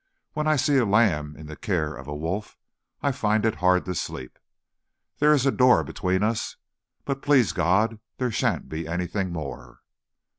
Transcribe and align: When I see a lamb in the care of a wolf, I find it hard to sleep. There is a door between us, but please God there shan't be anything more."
When 0.33 0.47
I 0.47 0.55
see 0.55 0.77
a 0.77 0.83
lamb 0.85 1.37
in 1.37 1.45
the 1.45 1.55
care 1.55 1.93
of 1.93 2.07
a 2.07 2.15
wolf, 2.15 2.57
I 3.03 3.11
find 3.11 3.45
it 3.45 3.57
hard 3.61 3.85
to 3.85 3.93
sleep. 3.93 4.39
There 5.19 5.31
is 5.31 5.45
a 5.45 5.51
door 5.51 5.83
between 5.83 6.23
us, 6.23 6.55
but 7.05 7.21
please 7.21 7.51
God 7.53 7.99
there 8.17 8.31
shan't 8.31 8.67
be 8.67 8.87
anything 8.87 9.31
more." 9.31 9.81